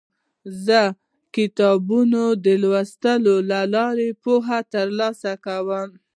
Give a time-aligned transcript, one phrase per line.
[0.65, 0.93] زه د
[1.35, 5.89] کتابونو د لوستلو له لارې پوهه ترلاسه کوم.